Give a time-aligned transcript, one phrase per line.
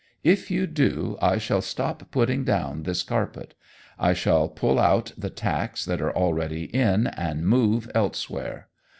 [0.23, 3.53] If you do, I shall stop putting down this carpet.
[3.99, 8.67] I shall pull out the tacks that are already in and move elsewhere.